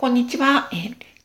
[0.00, 0.68] こんにちは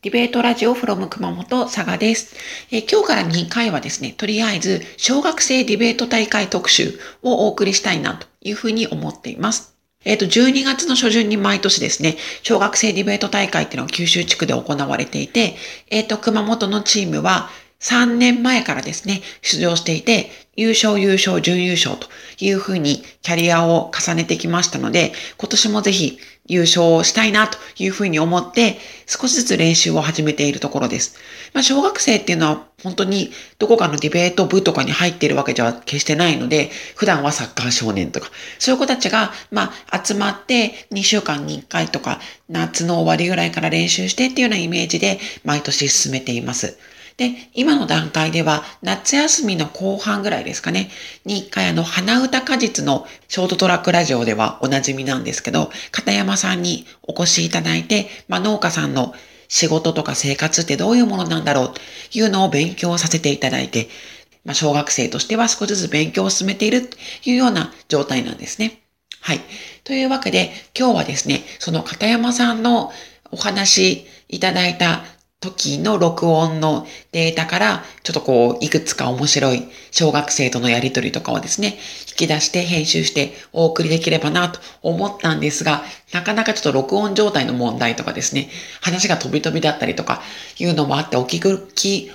[0.02, 2.34] ディベートラジオフロム熊本佐賀です、
[2.72, 9.76] え、今日から2回はですね、とりあえず小学生ディベート大会特集をお送りしたいなというふうに思っています。
[10.04, 15.54] えっ、と、12月の初旬に毎年ですね、小学生ディベート大会っていうのが九州地区で行われていて、
[15.88, 17.50] えっ、と、熊本のチームは
[17.84, 22.08] 3年前からですね、出場していて、優勝、優勝、準優勝と
[22.40, 31.18] いうふうにキャリアを重ねてきましたので、今年もぜひ優勝したいなというふうに思って、少しずつ練習を始めているところです。
[31.52, 42.18] まあ、小学生っていうのは本当にどこかのディベート部とかに入っているわけじゃ決してないので、普段はサッカー少年とか、そういう子たちが、まあ、集まって2週間に1回とか、
[42.48, 46.78] 夏の終わりぐらいから練習してっていうようなイメージで毎年進めています。
[47.16, 50.90] で、今の段階では夏休みの後半ぐらいですかね、
[51.24, 59.14] に一回あの、花歌果実のショートトラックラジオではおなじみなんですけど、片山さんにお越しいただいて、まあ、農家さんの
[59.48, 61.80] 仕事とか生活ってどういうものなんだろうと
[62.18, 63.88] いうのを勉強させていただいて、
[64.44, 68.80] まあ、小学生としては少しずつ勉強を進めているというような状態なんですね。
[69.20, 69.40] はい。
[69.84, 72.92] というわけで、今日はですね、その片山さんの
[73.30, 75.04] お話いただいた
[75.52, 81.78] 時の録音のデータから、ちょっとこう、いくつか面白い小学生とのやりとりとかをですね、
[82.08, 88.48] 引き出して編集してお送りできればなと思ったんですが、なかなかちょっと録音状態の問題とかですね、
[88.80, 90.22] 話が飛び飛びだったりとか
[90.58, 91.68] いうのもあって大きく、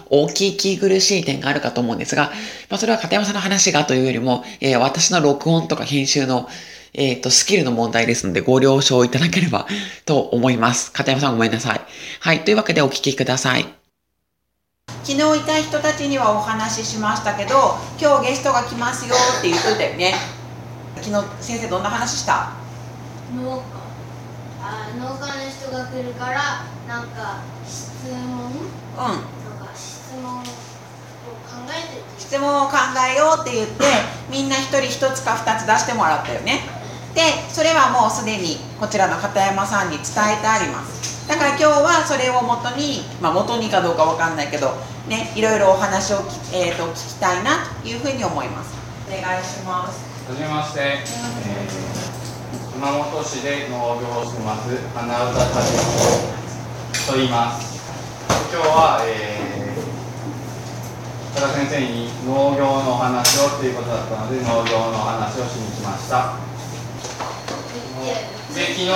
[0.09, 2.31] 大きい気苦しい点があるかと思うんですが、
[2.69, 6.50] まあそれは片山さんの話がというよりも、えー、私の録音とか編集の
[6.94, 9.67] えっ、ー、と、スキルの問題ですので、ご了承いただければ
[10.05, 10.91] と思います。
[10.91, 11.81] 片山さんごめんなさい。
[12.19, 12.44] はい。
[12.44, 13.66] というわけでお聞きください。
[15.03, 20.16] 昨日いた人たちにはお話ししましたけど、今日ゲストが来ますよって言ってたよね。
[21.01, 22.51] 昨日先生どんな話した？
[23.35, 23.63] 農家
[24.61, 28.17] あ農家の人が来るからなんか質問？
[28.17, 29.17] うんなん
[29.67, 30.45] か質問を考
[31.69, 32.75] えて質問を考
[33.13, 33.83] えようって言って
[34.29, 36.78] みんな一人一つか二つ出してもらったよね
[37.19, 41.28] でそれはもうすでにこちらの片山さんに伝えてあります。
[41.28, 44.72] だから今日はそれをもとにまあ元にかどうかわかんないけど
[45.12, 46.24] ねいろいろお話を、
[46.56, 48.72] えーと、聞きたいなというふうに思います。
[49.06, 50.00] お願いします。
[50.31, 55.75] はじめまして、えー、熊本市で農業をしてます花歌たち
[57.03, 57.84] と言います。
[58.47, 66.47] 今日は、えー、多田先生に農業のお話をということだったので農業のお話をしに来ました。
[66.49, 66.49] で
[68.79, 68.95] 昨日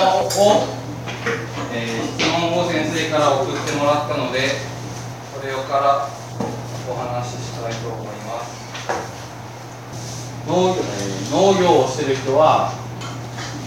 [1.74, 4.48] えー、質問を先生から送ってもらったので
[5.38, 6.08] それをから
[6.88, 8.64] お話ししたいと思います。
[10.48, 12.72] 農,、えー、農業をしてる人は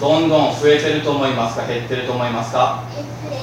[0.01, 1.67] どんどん増えてると思いますか？
[1.67, 2.83] 減ってると思いますか？
[2.95, 3.35] 減ってる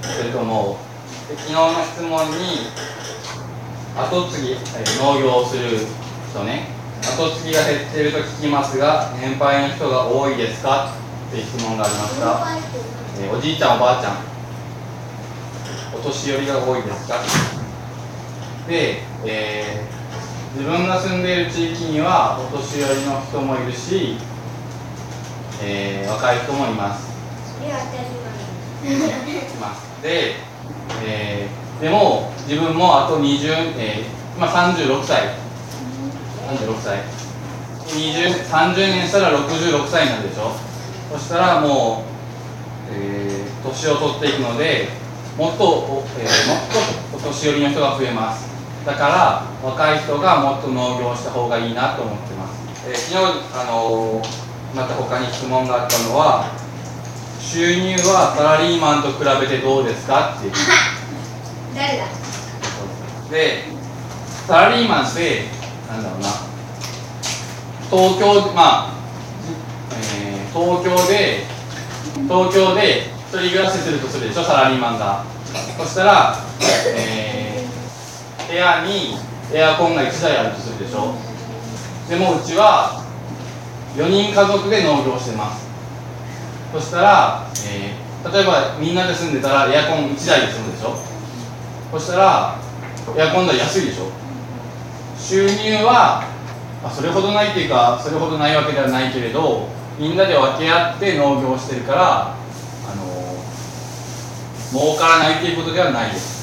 [0.00, 0.76] 減ってると思う。
[1.28, 2.72] で昨日の質問に
[3.94, 5.84] 後継ぎ、えー、農業をする
[6.30, 6.79] 人ね。
[7.02, 10.92] 後継ぎが減っていると聞きますが年配の人が多いですか？
[11.28, 12.46] っていう質問がありました、
[13.22, 14.16] えー、おじいちゃんおばあちゃん。
[15.94, 17.16] お年寄りが多いですか？
[18.68, 24.16] で、えー、自分が住んでいる地域にはお年寄りの人もいるし、
[25.62, 27.10] えー、若い人もいます。
[29.52, 30.36] いますで、
[31.04, 35.34] えー、でも自分もあと20、えー、今36歳
[36.56, 36.98] 36歳。
[37.86, 40.52] 20 30年したら66歳になるでしょ。
[41.12, 42.04] そしたらも
[42.90, 44.88] う、えー、年を取っていくので
[45.36, 46.58] もっと、えー、もっ
[47.12, 48.48] とお年寄りの人が増えます。
[48.86, 54.26] だから若い人がもっと農業した方がいいなと思ってます、えー、昨日、あのー、
[54.74, 56.46] また他に質問があったのは
[57.38, 60.34] 収入はサラリーマンと比べてどうですか？
[60.38, 60.52] っていう。
[61.76, 62.04] 誰だ？
[63.30, 63.64] で
[64.46, 65.44] サラリーマンって
[65.90, 66.28] なんだろうな。
[67.90, 68.92] 東京まあ、
[69.92, 71.44] えー、東京で
[72.28, 75.24] 東京で一人暮らしするとするでしょサラリーマンが。
[75.76, 76.36] そしたら、
[76.96, 79.16] えー、部屋に
[79.52, 81.14] エアコンが1台あるとするでしょ。
[82.08, 83.04] でもうちは
[83.96, 85.66] 4人家族で農業してます。
[86.72, 90.94] そしたら、えー、例えばみんなで住んでたらエアコン1台で済むでしょ。
[91.90, 92.56] そしたら
[93.16, 94.29] エアコン代安いでしょ。
[95.20, 96.24] 収入は、
[96.82, 99.68] まあ、それほどないっていうかそれほどないわけではないけれど
[99.98, 103.44] みんなで分け合って農業をしてるからあの
[104.70, 106.40] 儲からないっていうことではないです。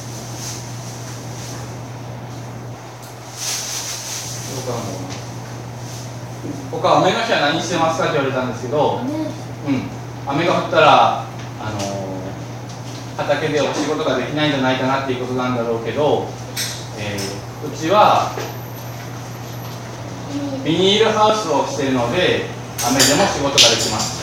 [6.72, 9.90] 他雨の日は何してますかって言われたんですけど、うん、
[10.28, 11.24] 雨が降ったら
[11.60, 12.08] あの
[13.18, 16.28] 畑でお仕事ができないんじゃないかなっていうことなんだろうけど、
[17.00, 18.36] えー、うちは
[20.68, 22.44] ビニールハウスをしているので
[22.84, 24.20] 雨でも仕事ができます、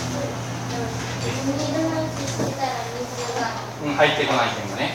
[3.81, 4.93] うん、入ってこない点がね。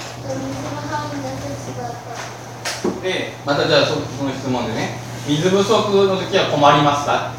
[3.01, 5.73] でまたじゃあそその質問でね水不足
[6.05, 7.33] の時は困りますか？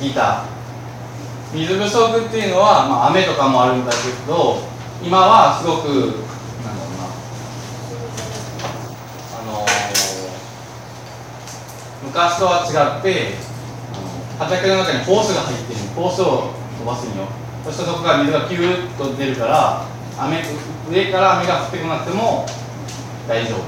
[0.00, 0.42] 聞いた。
[1.54, 4.62] 水不足っていうのは、まあ、雨とかもあるんだけど
[5.00, 7.06] 今はすごくなんだろうな
[9.38, 9.64] あの
[12.12, 13.40] 昔とは違って
[14.38, 17.24] 畑の中にホースが入ってるホースを飛ばすんよ
[17.64, 19.86] そしてそこから水がピューッと出るから
[20.20, 20.44] 雨
[20.92, 22.44] 上から雨が降ってこなくても
[23.26, 23.64] 大丈夫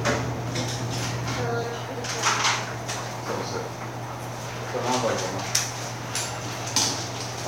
[3.24, 3.64] そうそう。
[3.64, 5.24] これ何番か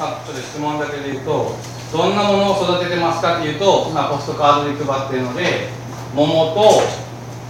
[0.00, 0.16] な。
[0.16, 1.56] あ、ちょっと質問だけで言うと、
[1.92, 5.68] どんなものを育ててますかっていうと、今ポストカードで配ってるので、
[6.14, 6.80] 桃と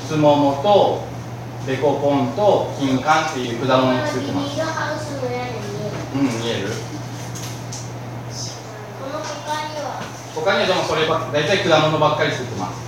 [0.08, 1.04] スモモと
[1.66, 4.60] デコポンと金柑っていう果物を作ってます。
[6.14, 6.70] うん、見える？
[9.02, 10.00] この他には
[10.34, 12.78] 他にはでもそれば大体果物ばっかり作ってます。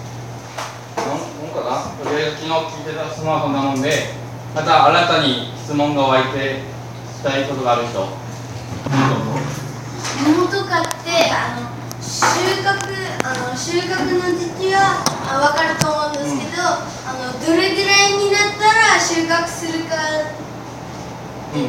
[0.97, 1.17] なん
[1.51, 1.71] かな？
[2.05, 4.15] とりあえず昨日聞いてた質問はこんなもんで、
[4.55, 6.63] また新たに質問が湧いて
[7.19, 8.07] 聞きたいことがある人。
[10.25, 11.78] 桃とかってあの
[12.09, 12.25] 収
[12.65, 12.73] 穫
[13.23, 16.65] あの収穫の時期はあ分かると思うんですけど、
[17.05, 20.25] あのどれぐらいになったら収穫するかあ
[21.53, 21.69] うん。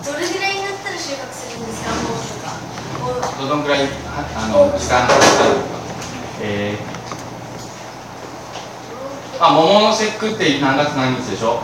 [0.00, 1.92] どれぐらいになったら収穫するんですか
[3.04, 5.76] 桃とかどのくらいはあの時間がかかるか。
[6.40, 11.60] えー、あ、桃の節句って何月何日でしょ？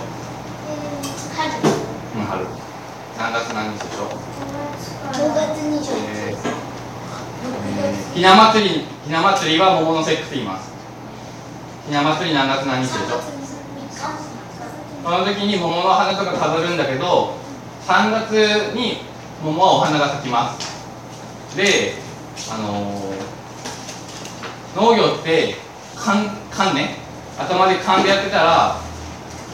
[1.32, 1.48] 春。
[1.48, 2.44] うん、春。
[3.16, 4.12] 何月何日でしょ
[5.14, 6.23] ？5月20えーえー
[8.14, 8.70] ひな祭り、
[9.04, 10.72] ひな祭りは桃の節句って言います。
[11.86, 13.20] ひな祭り何月何日でしょ
[15.02, 17.34] この時に桃の花とか飾るんだけど
[17.86, 18.98] 3月に
[19.42, 21.56] 桃はお花が咲きます。
[21.56, 21.94] で
[22.52, 23.14] あのー
[24.76, 25.56] 農業って
[25.96, 26.96] 勘勘ね。
[27.36, 28.80] 頭で勘でやってたら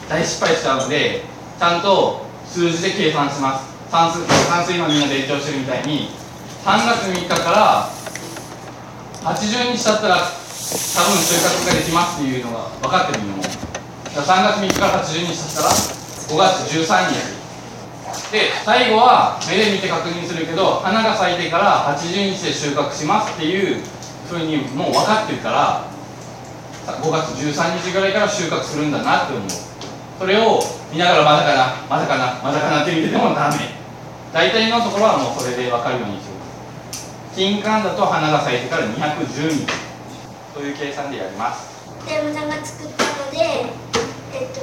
[0.07, 1.23] 大失敗しちゃうので
[1.59, 3.65] ちゃんと数字で計算します。
[3.89, 6.09] 算数算数今みんなで勉強してるみたいに
[6.63, 8.00] 3月3日から
[9.21, 13.37] 80日経ったら多分収穫ができますっていうのが分かってるの。
[13.37, 13.49] もだ
[14.23, 23.83] から3月3日から80日経ったら5月13日で最後は目で見て確認するけど花が咲いてから80日で収穫しますっていう
[24.27, 25.85] ふうにもう分かってるから
[26.87, 29.49] 5月13日ぐらいから収穫するんだなって思う。
[30.17, 30.59] それを
[30.91, 33.57] 見ながらまだかなまだかなまだかなって見ててもダメ。
[34.33, 36.30] 大体のところはもうそれで分かるようにしてます
[37.35, 39.65] 金柑だと花が咲いてから210日
[40.53, 41.71] という計算でやります。
[42.05, 43.37] 北山さんが作ったので
[44.33, 44.61] えっと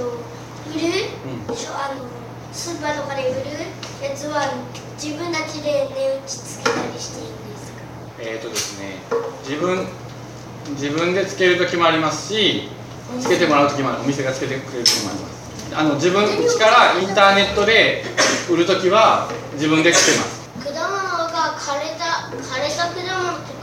[0.69, 0.87] 売る
[1.25, 1.55] うん。
[1.55, 2.09] あの
[2.53, 3.41] スーパーとかで売る
[4.03, 4.53] やつは
[5.03, 7.79] 自分たちで値打ちつけたりしていいんですか？
[8.21, 8.97] えーとですね、
[9.47, 9.87] 自分
[10.71, 12.69] 自分でつける時もありますし
[13.21, 14.01] つけてもらう時もある。
[14.03, 15.75] お店がつけてくれる時もあります。
[15.75, 18.03] あの自分家からインターネットで
[18.51, 20.38] 売る時は自分でつけます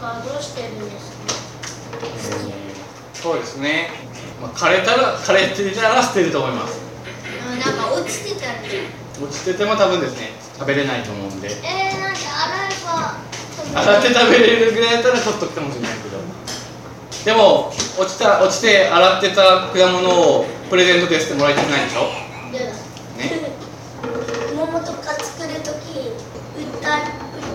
[0.06, 1.26] かはどうしてるんですか？
[2.04, 2.76] えー
[3.16, 3.90] そうですね、
[4.40, 6.78] まあ、枯れたら枯れてたら捨てると思います。
[7.42, 8.86] あなんか落ちてたり
[9.18, 11.50] 落ちてても多分ですね食べれないと思うんで。
[11.50, 16.22] えー、なんで洗えば洗って食べれるぐらいだったら取っとくかもしれないけど。
[17.26, 19.42] でも落ちた落ちて洗ってた
[19.74, 22.12] 果物をプレゼントで捨ててもらいたくないでしょ
[22.54, 22.74] 嫌だ
[23.18, 23.50] ね
[24.56, 26.14] 桃とか作るとき
[26.62, 27.06] 売った売っ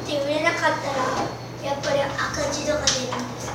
[0.04, 1.22] て売れなかったら
[1.62, 3.54] やっぱり赤字とか出るんですか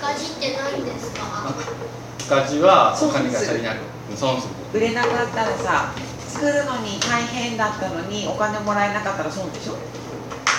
[0.00, 2.38] 赤字って何ですか？
[2.40, 3.78] 赤字はお金が足りなく
[4.16, 4.54] 損する。
[4.78, 5.92] 売れなかったらさ
[6.28, 9.76] 作るのに大変だったのにお金もらえなかったら損でしょ？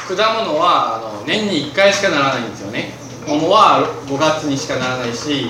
[0.08, 2.91] 果物はあの年に1回しかならないんですよね。
[3.27, 5.50] 桃は5月にしかならないし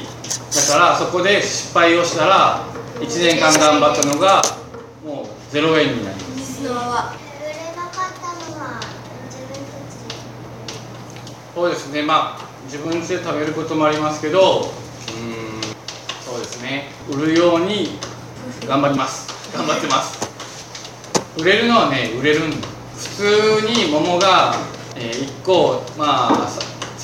[0.54, 2.66] だからそこで失敗をしたら
[3.00, 4.42] 1年間頑張ったのが
[5.06, 6.60] もう0円になります。
[6.60, 7.16] 水のは？
[7.40, 8.82] 売れなかったのは
[9.28, 10.20] 自分たちで。
[11.56, 12.04] そうですね。
[12.04, 15.62] まあ自分家で食べることもありますけどうーん
[16.26, 16.90] そうですね。
[17.10, 17.98] 売るように
[18.68, 19.28] 頑張ります。
[19.56, 20.20] 頑張ってます。
[21.40, 22.60] 売れるのはね売れるん普
[23.00, 24.54] 通に桃が、
[24.96, 26.60] え1個まあさ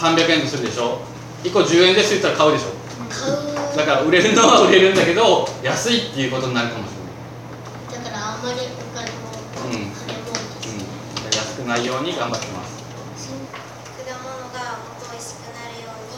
[0.09, 0.99] 300円とするでしょ。
[1.43, 2.73] 1個10円ですって言ったら買うでしょ。
[3.09, 3.77] 買う。
[3.77, 8.03] だから売れるのは 売れるんだけど安いっていうことになるかもしれない。
[8.03, 9.31] だからあんまりお金も
[9.65, 9.71] うん。
[9.71, 9.89] 金も
[10.67, 12.75] うん、安くないように頑張ってます
[13.25, 16.15] 果物がもっと美味しくなるように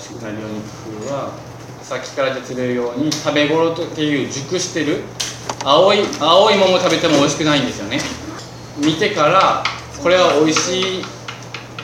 [0.00, 1.32] しくなるように工夫は
[1.82, 5.02] 先から出てるように食べ頃っていう熟してる
[5.64, 7.98] 青い青い桃食べても美味しくないんですよね。
[8.78, 9.64] 見てから
[10.02, 11.04] これは美味しい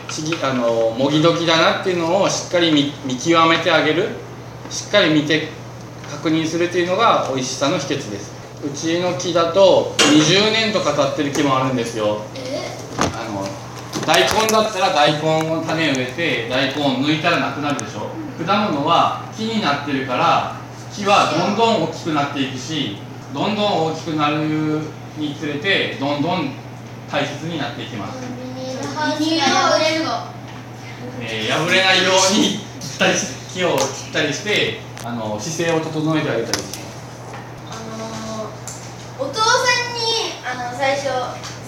[0.08, 4.10] ちぎあのもぎ時だなっていうのをしっかり見見極めてあげる。
[4.70, 5.48] しっかり見て
[6.10, 8.32] 確認するっていうのが美味しさの秘訣です。
[8.64, 12.22] うちの木だと20年とか経ってる木もあるんですよ。
[14.06, 18.10] 大根だったら大根の種を植えて大根を抜いたらなくなるでしょ。
[18.44, 20.56] 果物は木になってるから
[20.92, 22.96] 木はどんどん大きくなっていくし
[23.32, 24.44] どんどん大きくなる
[25.16, 26.52] につれてどんどん
[27.10, 28.18] 大切になっていきます、
[31.20, 32.60] え破れないように
[33.52, 36.84] 木を切ったりしてあの姿勢を整えてあげたりして
[37.70, 38.54] あのー
[39.16, 41.06] お父さんにあの最初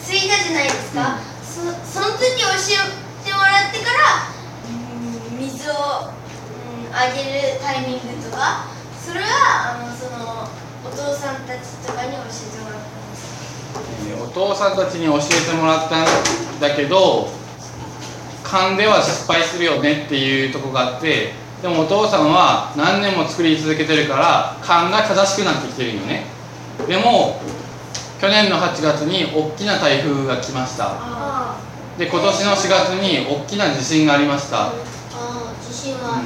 [0.03, 1.26] すいたじゃないですか、そそ
[2.17, 2.49] の時教
[3.21, 4.33] えてもらってから、
[4.65, 8.65] うん水を、うん、あげるタイミングとか
[9.05, 10.49] それはあのその
[10.85, 16.07] お父さんたちとかに教えてもらったんですえーお父さんたちに教えてもらったん
[16.61, 17.29] だけど
[18.43, 26.25] 勘では失敗するよねっていうとこがあってでもお父さんは何年も作り続けてるから勘が正しくなってきてるよね。
[26.87, 27.41] でも
[28.21, 30.87] 去年の8月に大きな台風が来ました。
[30.89, 31.36] あ
[31.99, 34.73] で今年の4月に大きな地震がありました、あ
[35.61, 36.23] 自信は、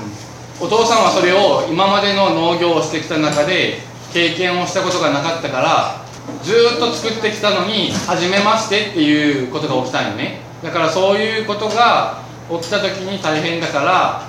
[0.60, 3.78] お父さんはそれを今までの農業をしてきた中で
[4.12, 6.04] 経験をしたことがなかったから
[6.42, 10.40] ずーっと作ってきたのに初めましてっていうことが起きたんよね。
[10.62, 14.26] だからそういうことが起きた時に大変だから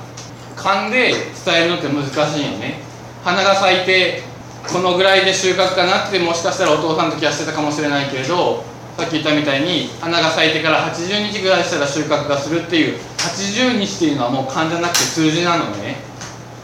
[0.55, 1.11] 勘で
[1.45, 2.79] 伝えるのって難しいよね。
[3.23, 4.23] 花が咲いて
[4.71, 8.63] このぐらいで収穫かなってもしかしたらお父さんの時はしてたかもしれないけれど
[9.01, 15.95] さっき言ったみたいに花が咲いてから80日ぐらいしたら収穫がするっていう80日っていうのはもう勘じゃなくて数字なのね。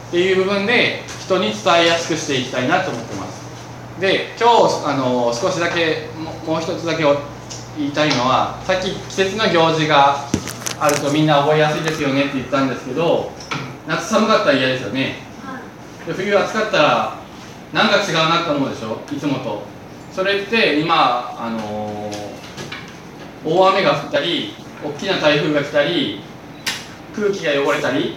[0.08, 4.00] っていう部分で人に伝えやすくしていきたいなと思ってます。
[4.00, 6.06] で今日あの少しだけ
[6.46, 7.02] もう一つだけ
[7.76, 10.24] 言いたいのはさっき季節の行事が
[10.78, 13.32] あるとみんな覚えやすいですよねって言ったんですけど
[13.88, 15.16] 夏寒かったら嫌ですよね。
[16.06, 17.18] で冬暑かったら
[17.72, 19.00] なんか違うなって思うでしょ？
[19.12, 19.62] いつもと。
[20.14, 22.27] それって今あのー
[23.44, 24.54] 大雨が降ったり
[24.84, 26.20] 大きな台風が来たり
[27.14, 28.16] 空気が汚れたり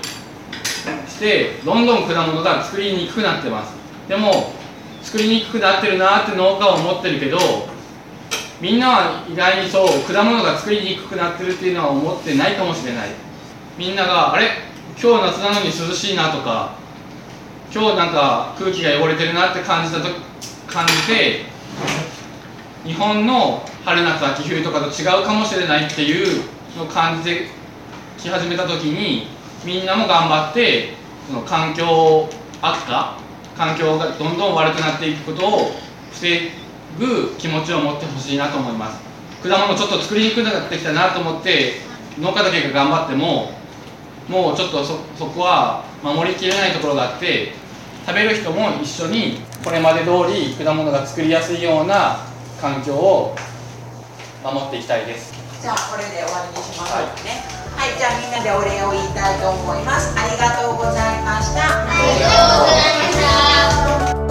[1.07, 3.73] してどんどん果物が作りにくくなってます。
[4.07, 4.53] でも
[5.01, 7.37] 作りにくくなってるなって農家は思ってるけど
[8.59, 13.09] みんなは意外にそう果物が作りにくくなってるっていうのは思ってないかもしれない。
[13.77, 14.49] みんながあれ？
[15.01, 16.75] 今日夏なのに涼しいなとか
[17.73, 20.09] 今日なんか空気が汚れてるなって感じたと
[20.67, 21.45] 感じて
[22.85, 26.43] 日本の春夏秋冬とかと違うかもしれないっていう
[26.77, 27.47] の感じて
[28.17, 29.27] き始めた時に
[29.65, 30.93] みんなも頑張って
[31.27, 32.29] その環境
[32.61, 33.17] 悪化
[33.57, 35.71] 環境がどんどん悪くなっていくことを
[36.11, 36.51] 防
[36.99, 38.99] ぐ気持ちを持ってほしいなと思います。
[39.41, 41.73] 果物ちょっと作りにくくなってきたなと思って
[42.19, 43.51] 農家だけが頑張っても
[44.27, 47.53] もうちょっとそそこは守りきれないところがあって
[48.05, 52.17] 食べる人も一緒にこれまで通り果物が作りやすいような
[52.61, 53.35] 環境を
[54.43, 55.31] 守っていきたいです。
[55.61, 57.45] じゃあこれで終わりにしましょうかね。
[57.77, 60.17] はい、じゃあみんなでお礼を言いたいと思います。
[60.17, 61.61] ありがとうございました。
[61.61, 64.21] ありがとうございました。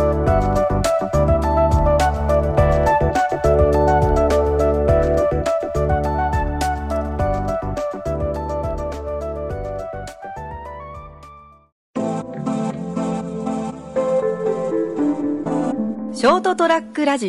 [16.12, 17.29] ショートトラックラジオ